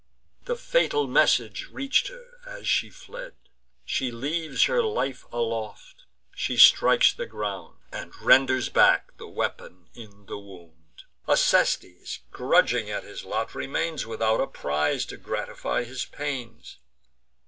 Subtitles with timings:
[0.45, 3.35] The fatal message reach'd her as she fled:
[3.85, 10.25] She leaves her life aloft; she strikes the ground, And renders back the weapon in
[10.25, 11.03] the wound.
[11.27, 16.77] Acestes, grudging at his lot, remains, Without a prize to gratify his pains.